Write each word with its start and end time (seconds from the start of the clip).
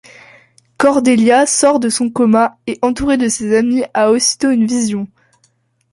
Cordelia 0.79 1.45
sort 1.45 1.77
de 1.79 1.87
son 1.89 2.09
coma 2.09 2.57
et, 2.65 2.79
entourée 2.81 3.17
de 3.17 3.29
ses 3.29 3.55
amis, 3.55 3.83
a 3.93 4.09
aussitôt 4.09 4.49
une 4.49 4.65
vision. 4.65 5.07